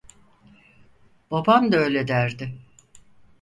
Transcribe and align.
Babam 1.31 1.71
da 1.71 1.77
öyle 1.77 2.07
derdi. 2.07 2.53